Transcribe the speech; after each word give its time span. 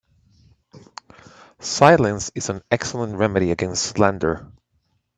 Silence 1.59 2.31
is 2.33 2.49
an 2.49 2.63
excellent 2.71 3.15
remedy 3.15 3.51
against 3.51 3.83
slander. 3.83 4.51